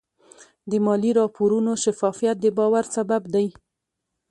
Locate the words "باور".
2.57-2.85